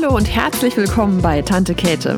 [0.00, 2.14] Hallo und herzlich willkommen bei Tante Käthe.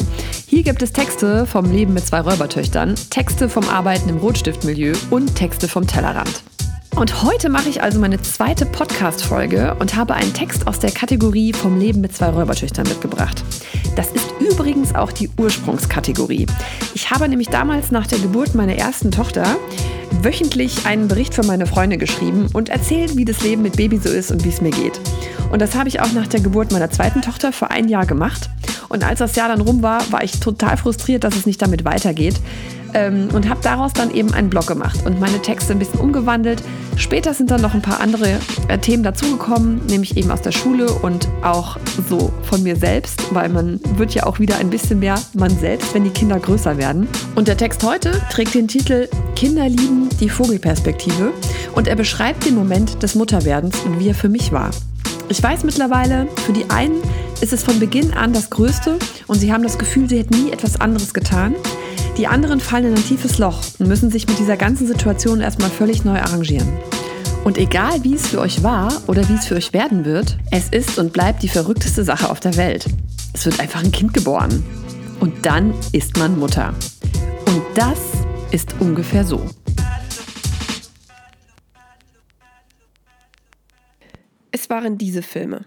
[0.46, 5.34] Hier gibt es Texte vom Leben mit zwei Räubertöchtern, Texte vom Arbeiten im Rotstiftmilieu und
[5.34, 6.42] Texte vom Tellerrand.
[6.94, 11.54] Und heute mache ich also meine zweite Podcast-Folge und habe einen Text aus der Kategorie
[11.54, 13.42] vom Leben mit zwei Räubertöchtern mitgebracht.
[13.96, 16.44] Das ist übrigens auch die Ursprungskategorie.
[16.92, 19.56] Ich habe nämlich damals nach der Geburt meiner ersten Tochter
[20.22, 24.08] wöchentlich einen Bericht für meine Freunde geschrieben und erzählt, wie das Leben mit Baby so
[24.08, 25.00] ist und wie es mir geht.
[25.50, 28.50] Und das habe ich auch nach der Geburt meiner zweiten Tochter für ein Jahr gemacht.
[28.90, 31.84] Und als das Jahr dann rum war, war ich total frustriert, dass es nicht damit
[31.86, 32.34] weitergeht
[32.92, 36.62] ähm, und habe daraus dann eben einen Blog gemacht und meine Texte ein bisschen umgewandelt.
[36.96, 40.90] Später sind dann noch ein paar andere äh, Themen dazugekommen, nämlich eben aus der Schule
[40.90, 45.20] und auch so von mir selbst, weil man wird ja auch wieder ein bisschen mehr
[45.34, 47.08] man selbst, wenn die Kinder größer werden.
[47.36, 51.32] Und der Text heute trägt den Titel Kinder lieben die Vogelperspektive
[51.74, 54.70] und er beschreibt den Moment des Mutterwerdens und wie er für mich war.
[55.30, 57.00] Ich weiß mittlerweile, für die einen
[57.40, 60.50] ist es von Beginn an das Größte und sie haben das Gefühl, sie hätten nie
[60.50, 61.54] etwas anderes getan.
[62.18, 65.70] Die anderen fallen in ein tiefes Loch und müssen sich mit dieser ganzen Situation erstmal
[65.70, 66.68] völlig neu arrangieren.
[67.44, 70.68] Und egal wie es für euch war oder wie es für euch werden wird, es
[70.68, 72.86] ist und bleibt die verrückteste Sache auf der Welt.
[73.32, 74.64] Es wird einfach ein Kind geboren.
[75.20, 76.74] Und dann ist man Mutter.
[77.46, 78.00] Und das
[78.50, 79.48] ist ungefähr so.
[84.70, 85.66] Waren diese Filme.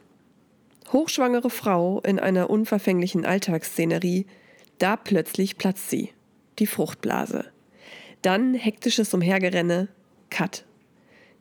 [0.91, 4.25] Hochschwangere Frau in einer unverfänglichen Alltagsszenerie,
[4.79, 6.11] da plötzlich platzt sie
[6.59, 7.45] die Fruchtblase.
[8.21, 9.89] Dann hektisches Umhergerenne,
[10.29, 10.65] Cut.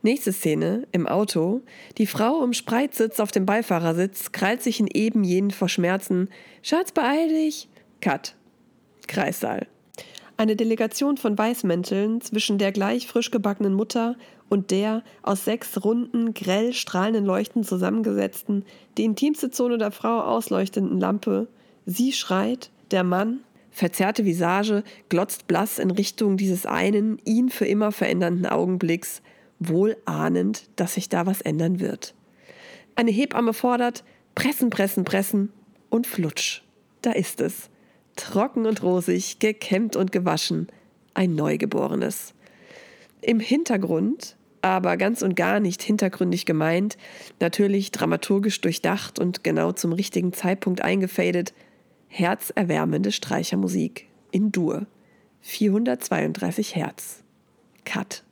[0.03, 1.63] Nächste Szene, im Auto.
[1.97, 6.29] Die Frau im Spreitsitz auf dem Beifahrersitz krallt sich in eben jenen vor Schmerzen.
[6.63, 7.69] Schatz, beeil dich!
[8.01, 8.35] Cut.
[9.07, 9.69] Kreissaal.
[10.43, 14.17] Eine Delegation von Weißmänteln zwischen der gleich frisch gebackenen Mutter
[14.49, 18.65] und der aus sechs runden, grell strahlenden Leuchten zusammengesetzten,
[18.99, 21.47] die intimste Zone der Frau ausleuchtenden Lampe.
[21.87, 27.93] Sie schreit, der Mann, verzerrte Visage, glotzt blass in Richtung dieses einen, ihn für immer
[27.93, 29.23] verändernden Augenblicks,
[29.61, 32.15] wohl ahnend, dass sich da was ändern wird.
[32.97, 34.03] Eine Hebamme fordert,
[34.35, 35.53] pressen, pressen, pressen
[35.89, 36.63] und flutsch.
[37.01, 37.71] Da ist es.
[38.17, 40.69] Trocken und rosig, gekämmt und gewaschen.
[41.15, 42.35] Ein Neugeborenes.
[43.21, 46.97] Im Hintergrund, aber ganz und gar nicht hintergründig gemeint,
[47.41, 51.53] natürlich dramaturgisch durchdacht und genau zum richtigen Zeitpunkt eingefadet,
[52.09, 54.87] herzerwärmende Streichermusik in Dur.
[55.43, 57.23] 432 Hertz.
[57.85, 58.23] Cut.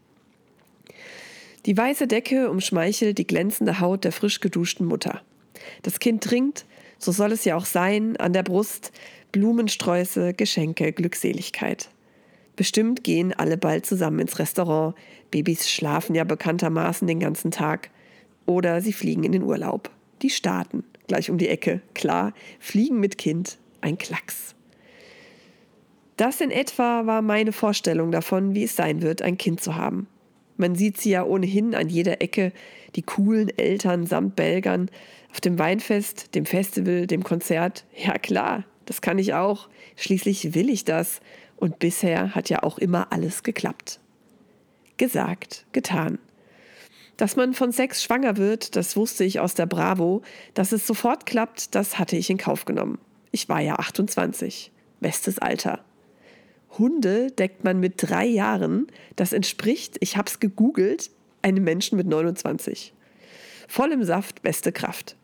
[1.66, 5.20] Die weiße Decke umschmeichelt die glänzende Haut der frisch geduschten Mutter.
[5.82, 6.64] Das Kind trinkt,
[6.98, 8.92] so soll es ja auch sein, an der Brust
[9.32, 11.90] Blumensträuße, Geschenke, Glückseligkeit.
[12.56, 14.94] Bestimmt gehen alle bald zusammen ins Restaurant.
[15.30, 17.90] Babys schlafen ja bekanntermaßen den ganzen Tag.
[18.46, 19.90] Oder sie fliegen in den Urlaub.
[20.22, 21.80] Die starten gleich um die Ecke.
[21.94, 24.54] Klar, fliegen mit Kind ein Klacks.
[26.16, 30.06] Das in etwa war meine Vorstellung davon, wie es sein wird, ein Kind zu haben.
[30.56, 32.52] Man sieht sie ja ohnehin an jeder Ecke,
[32.94, 34.90] die coolen Eltern samt Belgern,
[35.32, 37.86] auf dem Weinfest, dem Festival, dem Konzert.
[37.96, 39.68] Ja klar, das kann ich auch.
[39.94, 41.20] Schließlich will ich das.
[41.54, 44.00] Und bisher hat ja auch immer alles geklappt.
[44.96, 46.18] Gesagt, getan.
[47.16, 50.22] Dass man von Sex schwanger wird, das wusste ich aus der Bravo.
[50.54, 52.98] Dass es sofort klappt, das hatte ich in Kauf genommen.
[53.30, 54.72] Ich war ja 28.
[54.98, 55.84] Bestes Alter.
[56.76, 58.88] Hunde deckt man mit drei Jahren.
[59.14, 61.12] Das entspricht, ich habe es gegoogelt,
[61.42, 62.92] einem Menschen mit 29.
[63.68, 65.14] Voll im Saft, beste Kraft.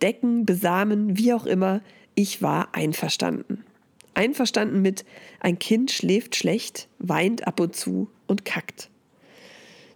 [0.00, 1.82] Decken, besamen, wie auch immer,
[2.20, 3.64] ich war einverstanden.
[4.12, 5.06] Einverstanden mit,
[5.40, 8.90] ein Kind schläft schlecht, weint ab und zu und kackt.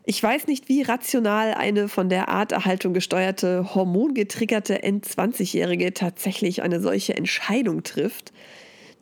[0.07, 7.15] Ich weiß nicht, wie rational eine von der Arterhaltung gesteuerte, hormongetriggerte End-20-Jährige tatsächlich eine solche
[7.15, 8.33] Entscheidung trifft.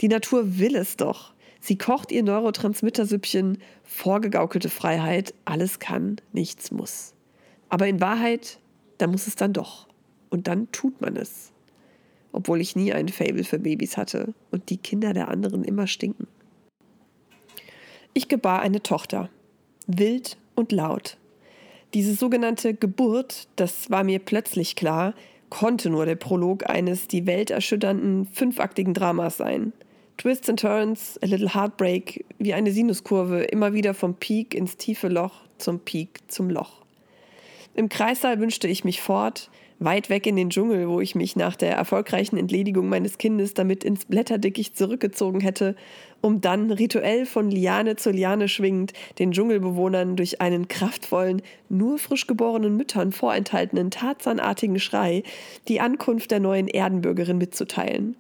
[0.01, 1.33] Die Natur will es doch.
[1.61, 7.15] Sie kocht ihr Neurotransmittersüppchen, vorgegaukelte Freiheit, alles kann, nichts muss.
[7.69, 8.59] Aber in Wahrheit,
[8.99, 9.87] da muss es dann doch.
[10.29, 11.53] Und dann tut man es.
[12.33, 16.27] Obwohl ich nie ein Fable für Babys hatte und die Kinder der anderen immer stinken.
[18.15, 19.29] Ich gebar eine Tochter.
[19.87, 21.17] Wild und laut.
[21.95, 25.15] Diese sogenannte Geburt, das war mir plötzlich klar,
[25.51, 29.75] konnte nur der Prolog eines die Welt erschütternden fünfaktigen Dramas sein.
[30.17, 35.09] Twists and Turns, a little heartbreak, wie eine Sinuskurve, immer wieder vom Peak ins tiefe
[35.09, 36.83] Loch zum Peak zum Loch.
[37.75, 39.51] Im Kreissaal wünschte ich mich fort,
[39.85, 43.85] weit weg in den Dschungel, wo ich mich nach der erfolgreichen Entledigung meines Kindes damit
[43.85, 45.77] ins Blätterdickicht zurückgezogen hätte,
[46.21, 52.27] um dann rituell von Liane zu Liane schwingend den Dschungelbewohnern durch einen kraftvollen, nur frisch
[52.27, 55.23] geborenen Müttern vorenthaltenen tarzanartigen Schrei
[55.69, 58.17] die Ankunft der neuen Erdenbürgerin mitzuteilen.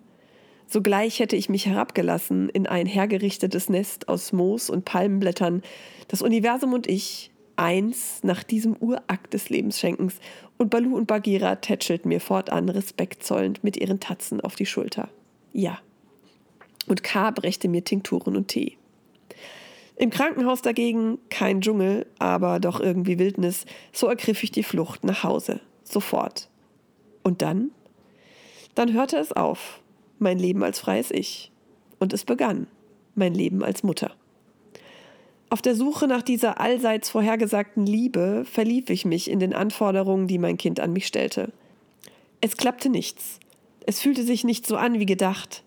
[0.72, 5.62] Sogleich hätte ich mich herabgelassen in ein hergerichtetes Nest aus Moos und Palmenblättern,
[6.08, 7.31] das Universum und ich,
[7.62, 10.18] eins nach diesem Urakt des Lebensschenkens,
[10.58, 15.08] und Balu und Bagheera tätschelten mir fortan Respekt zollend mit ihren Tatzen auf die Schulter.
[15.52, 15.78] Ja.
[16.86, 17.30] Und K.
[17.30, 18.76] brächte mir Tinkturen und Tee.
[19.96, 25.22] Im Krankenhaus dagegen kein Dschungel, aber doch irgendwie Wildnis, so ergriff ich die Flucht nach
[25.22, 25.60] Hause.
[25.84, 26.48] Sofort.
[27.22, 27.70] Und dann?
[28.74, 29.80] Dann hörte es auf.
[30.18, 31.52] Mein Leben als freies Ich.
[31.98, 32.66] Und es begann.
[33.14, 34.12] Mein Leben als Mutter.
[35.52, 40.38] Auf der Suche nach dieser allseits vorhergesagten Liebe verlief ich mich in den Anforderungen, die
[40.38, 41.52] mein Kind an mich stellte.
[42.40, 43.38] Es klappte nichts.
[43.84, 45.62] Es fühlte sich nicht so an wie gedacht.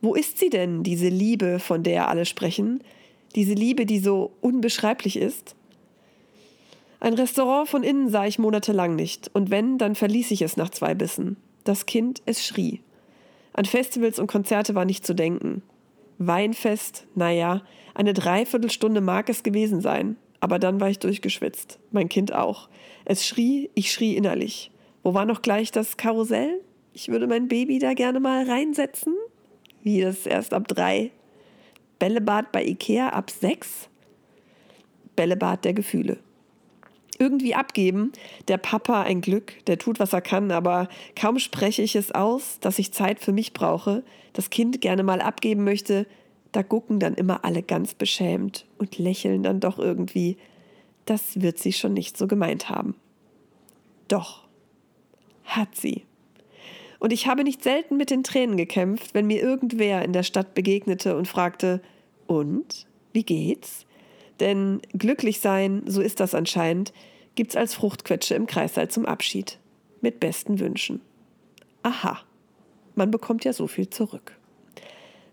[0.00, 2.84] Wo ist sie denn, diese Liebe, von der alle sprechen?
[3.34, 5.56] Diese Liebe, die so unbeschreiblich ist?
[7.00, 10.70] Ein Restaurant von innen sah ich monatelang nicht, und wenn, dann verließ ich es nach
[10.70, 11.38] zwei Bissen.
[11.64, 12.82] Das Kind, es schrie.
[13.52, 15.64] An Festivals und Konzerte war nicht zu denken.
[16.18, 17.62] Weinfest, naja,
[17.94, 21.78] eine Dreiviertelstunde mag es gewesen sein, aber dann war ich durchgeschwitzt.
[21.90, 22.68] Mein Kind auch.
[23.04, 24.70] Es schrie, ich schrie innerlich.
[25.02, 26.60] Wo war noch gleich das Karussell?
[26.92, 29.14] Ich würde mein Baby da gerne mal reinsetzen.
[29.82, 31.10] Wie das erst ab drei?
[31.98, 33.88] Bällebad bei Ikea ab sechs?
[35.16, 36.18] Bällebad der Gefühle
[37.24, 38.12] irgendwie abgeben.
[38.48, 42.58] Der Papa ein Glück, der tut, was er kann, aber kaum spreche ich es aus,
[42.60, 44.04] dass ich Zeit für mich brauche,
[44.34, 46.06] das Kind gerne mal abgeben möchte,
[46.52, 50.36] da gucken dann immer alle ganz beschämt und lächeln dann doch irgendwie.
[51.06, 52.94] Das wird sie schon nicht so gemeint haben.
[54.08, 54.46] Doch,
[55.44, 56.04] hat sie.
[57.00, 60.54] Und ich habe nicht selten mit den Tränen gekämpft, wenn mir irgendwer in der Stadt
[60.54, 61.80] begegnete und fragte,
[62.26, 63.86] und, wie geht's?
[64.40, 66.92] Denn glücklich sein, so ist das anscheinend,
[67.34, 69.58] gibt's als Fruchtquetsche im Kreißsaal zum Abschied.
[70.00, 71.00] Mit besten Wünschen.
[71.82, 72.18] Aha,
[72.94, 74.36] man bekommt ja so viel zurück.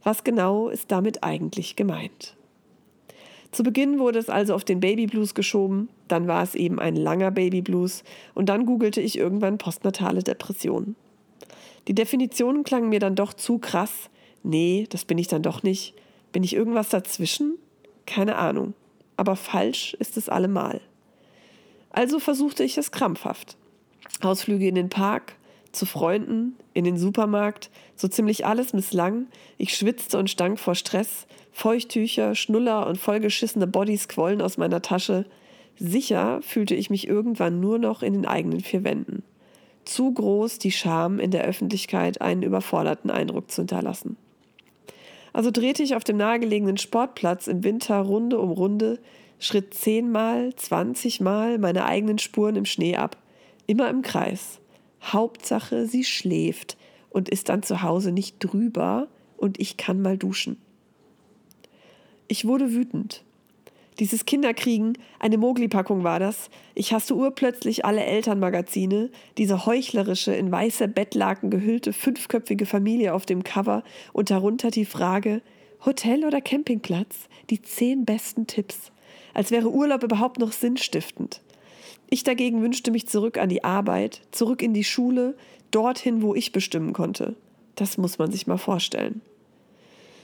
[0.04, 2.36] Was genau ist damit eigentlich gemeint?
[3.52, 7.32] Zu Beginn wurde es also auf den Babyblues geschoben, dann war es eben ein langer
[7.32, 10.96] Babyblues und dann googelte ich irgendwann postnatale Depression.
[11.88, 14.10] Die Definitionen klangen mir dann doch zu krass.
[14.44, 15.96] Nee, das bin ich dann doch nicht.
[16.32, 17.58] Bin ich irgendwas dazwischen?
[18.06, 18.74] Keine Ahnung
[19.22, 20.82] aber falsch ist es allemal.
[21.92, 23.58] Also versuchte ich es krampfhaft.
[24.22, 25.34] Ausflüge in den Park,
[25.72, 29.28] zu Freunden, in den Supermarkt, so ziemlich alles misslang.
[29.58, 31.28] Ich schwitzte und stank vor Stress.
[31.52, 35.26] Feuchttücher, Schnuller und vollgeschissene Bodies quollen aus meiner Tasche.
[35.78, 39.24] Sicher fühlte ich mich irgendwann nur noch in den eigenen vier Wänden.
[39.86, 44.16] Zu groß die Scham, in der Öffentlichkeit einen überforderten Eindruck zu hinterlassen.
[45.34, 49.00] Also drehte ich auf dem nahegelegenen Sportplatz im Winter Runde um Runde,
[49.42, 53.18] schritt zehnmal, zwanzigmal meine eigenen Spuren im Schnee ab.
[53.68, 54.60] Immer im Kreis.
[55.04, 56.78] Hauptsache, sie schläft
[57.10, 59.08] und ist dann zu Hause nicht drüber
[59.38, 60.62] und ich kann mal duschen.
[62.28, 63.24] Ich wurde wütend.
[64.00, 66.50] Dieses Kinderkriegen, eine Mogli-Packung war das.
[66.76, 73.44] Ich hasste urplötzlich alle Elternmagazine, diese heuchlerische, in weiße Bettlaken gehüllte fünfköpfige Familie auf dem
[73.44, 73.84] Cover
[74.14, 75.42] und darunter die Frage,
[75.86, 77.28] Hotel oder Campingplatz?
[77.50, 78.92] Die zehn besten Tipps.
[79.34, 81.42] Als wäre Urlaub überhaupt noch sinnstiftend.
[82.10, 85.36] Ich dagegen wünschte mich zurück an die Arbeit, zurück in die Schule,
[85.72, 87.36] dorthin, wo ich bestimmen konnte.
[87.76, 89.22] Das muss man sich mal vorstellen.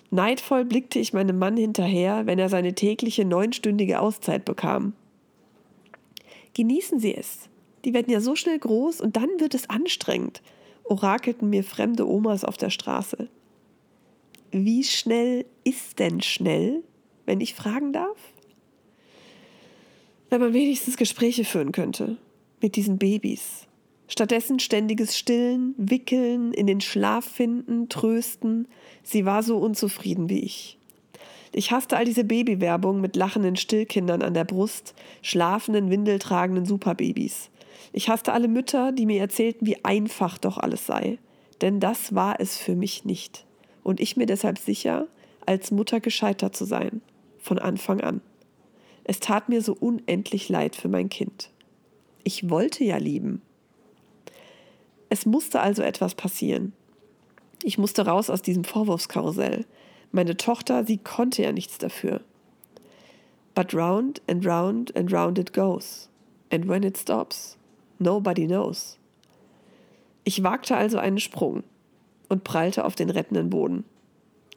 [0.09, 4.93] Neidvoll blickte ich meinem Mann hinterher, wenn er seine tägliche neunstündige Auszeit bekam.
[6.53, 7.49] Genießen Sie es.
[7.85, 10.41] Die werden ja so schnell groß und dann wird es anstrengend,
[10.83, 13.29] orakelten mir fremde Omas auf der Straße.
[14.51, 16.83] Wie schnell ist denn schnell,
[17.25, 18.17] wenn ich fragen darf?
[20.37, 22.15] Wenn man wenigstens Gespräche führen könnte
[22.61, 23.65] mit diesen Babys,
[24.07, 28.67] Stattdessen ständiges Stillen, Wickeln, in den Schlaf finden, trösten.
[29.01, 30.77] Sie war so unzufrieden wie ich.
[31.53, 37.49] Ich hasste all diese Babywerbung mit lachenden Stillkindern an der Brust, schlafenden, windeltragenden Superbabys.
[37.91, 41.17] Ich hasste alle Mütter, die mir erzählten, wie einfach doch alles sei.
[41.61, 43.47] Denn das war es für mich nicht.
[43.81, 45.07] Und ich mir deshalb sicher,
[45.47, 47.01] als Mutter gescheitert zu sein.
[47.39, 48.21] Von Anfang an.
[49.09, 51.49] Es tat mir so unendlich leid für mein Kind.
[52.25, 53.41] Ich wollte ja lieben.
[55.07, 56.73] Es musste also etwas passieren.
[57.63, 59.65] Ich musste raus aus diesem Vorwurfskarussell.
[60.11, 62.19] Meine Tochter, sie konnte ja nichts dafür.
[63.55, 66.09] But round and round and round it goes.
[66.51, 67.57] And when it stops,
[67.99, 68.99] nobody knows.
[70.25, 71.63] Ich wagte also einen Sprung
[72.27, 73.85] und prallte auf den rettenden Boden.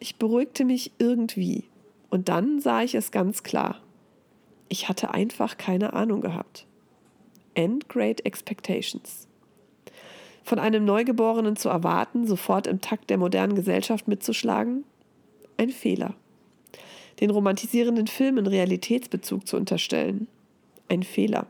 [0.00, 1.66] Ich beruhigte mich irgendwie
[2.10, 3.80] und dann sah ich es ganz klar.
[4.72, 6.64] Ich hatte einfach keine Ahnung gehabt.
[7.54, 9.26] End Great Expectations.
[10.44, 14.84] Von einem Neugeborenen zu erwarten, sofort im Takt der modernen Gesellschaft mitzuschlagen?
[15.56, 16.14] Ein Fehler.
[17.18, 20.28] Den romantisierenden Filmen Realitätsbezug zu unterstellen?
[20.88, 21.48] Ein Fehler.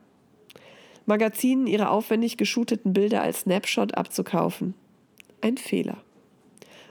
[1.04, 4.72] Magazinen ihre aufwendig geschooteten Bilder als Snapshot abzukaufen?
[5.42, 5.98] Ein Fehler.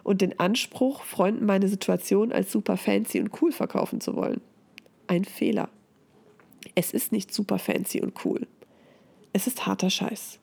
[0.03, 4.41] Und den Anspruch, Freunden meine Situation als super fancy und cool verkaufen zu wollen?
[5.07, 5.69] Ein Fehler.
[6.75, 8.47] Es ist nicht super fancy und cool.
[9.33, 10.39] Es ist harter Scheiß.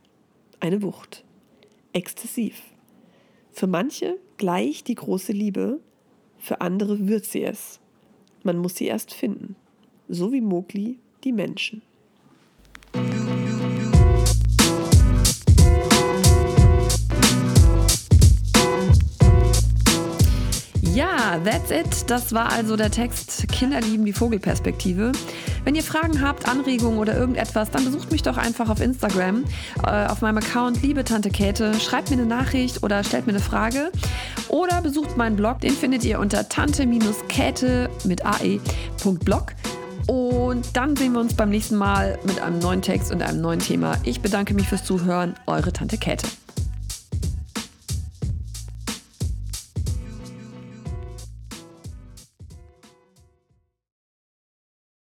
[0.61, 1.25] Eine Wucht
[1.97, 2.61] exzessiv.
[3.53, 5.81] Für manche gleich die große Liebe,
[6.39, 7.81] für andere wird sie es.
[8.43, 9.57] Man muss sie erst finden,
[10.09, 11.81] so wie Mowgli die Menschen.
[20.95, 22.11] Ja, that's it.
[22.11, 25.13] Das war also der Text Kinder lieben die Vogelperspektive.
[25.67, 29.45] Wenn ihr Fragen habt, Anregungen oder irgendetwas, dann besucht mich doch einfach auf Instagram,
[29.85, 31.75] äh, auf meinem Account Liebe Tante Käthe.
[31.81, 33.91] Schreibt mir eine Nachricht oder stellt mir eine Frage.
[34.49, 39.55] Oder besucht meinen Blog, den findet ihr unter tante-käthe mit ae.blog.
[40.07, 43.59] Und dann sehen wir uns beim nächsten Mal mit einem neuen Text und einem neuen
[43.59, 43.97] Thema.
[44.05, 45.35] Ich bedanke mich fürs Zuhören.
[45.47, 46.29] Eure Tante Käthe.